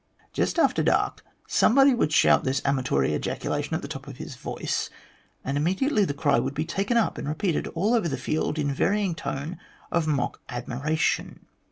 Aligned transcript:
Just 0.33 0.57
after 0.57 0.81
dark 0.81 1.23
somebody 1.45 1.93
would 1.93 2.11
shout 2.11 2.43
this 2.43 2.59
amatory 2.65 3.11
ejacula 3.11 3.63
tion 3.63 3.75
at 3.75 3.83
the 3.83 3.87
top 3.87 4.07
of 4.07 4.17
his 4.17 4.33
voice, 4.35 4.89
and 5.43 5.57
immediately 5.57 6.05
the 6.05 6.15
cry 6.15 6.39
would 6.39 6.55
be 6.55 6.65
taken 6.65 6.97
up 6.97 7.19
and 7.19 7.27
repeated 7.27 7.67
all 7.75 7.93
over 7.93 8.07
the 8.09 8.17
field 8.17 8.57
in 8.57 8.71
every 8.71 8.75
varying 8.77 9.13
tone 9.13 9.59
of 9.91 10.07
mock 10.07 10.41
admiration. 10.49 11.45